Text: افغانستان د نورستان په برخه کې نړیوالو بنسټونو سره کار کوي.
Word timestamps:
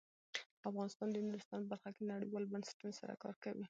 افغانستان 0.69 1.07
د 1.11 1.17
نورستان 1.25 1.59
په 1.63 1.67
برخه 1.71 1.89
کې 1.95 2.09
نړیوالو 2.13 2.51
بنسټونو 2.53 2.91
سره 2.99 3.13
کار 3.23 3.35
کوي. 3.43 3.59